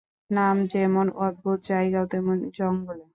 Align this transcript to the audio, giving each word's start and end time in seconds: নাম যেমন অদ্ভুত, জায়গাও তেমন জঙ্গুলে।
নাম 0.29 0.55
যেমন 0.73 1.05
অদ্ভুত, 1.17 1.59
জায়গাও 1.67 2.05
তেমন 2.07 2.37
জঙ্গুলে। 2.57 3.05